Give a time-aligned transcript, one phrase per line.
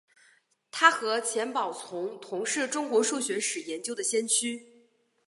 [0.71, 4.67] 他和钱宝琮同是中国数学史研究的先驱。